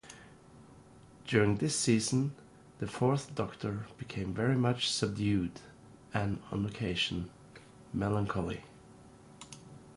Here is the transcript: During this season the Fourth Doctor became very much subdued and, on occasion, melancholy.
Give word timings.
During 1.27 1.57
this 1.57 1.79
season 1.79 2.33
the 2.79 2.87
Fourth 2.87 3.35
Doctor 3.35 3.85
became 3.99 4.33
very 4.33 4.55
much 4.55 4.89
subdued 4.89 5.59
and, 6.11 6.41
on 6.49 6.65
occasion, 6.65 7.29
melancholy. 7.93 8.61